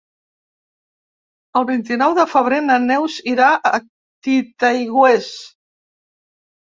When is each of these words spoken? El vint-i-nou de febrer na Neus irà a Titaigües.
El 1.59 1.67
vint-i-nou 1.71 2.15
de 2.19 2.25
febrer 2.33 2.59
na 2.69 2.79
Neus 2.87 3.19
irà 3.35 3.53
a 3.73 3.83
Titaigües. 4.29 5.33